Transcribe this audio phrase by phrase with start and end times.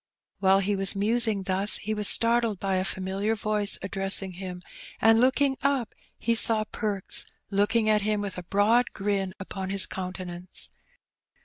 [0.39, 4.63] While he was musing thus he was startled by a familiar voice addressing him,
[4.99, 9.85] and looking up he saw Perks looking at him, with a broad grin upon his
[9.85, 10.71] countenance.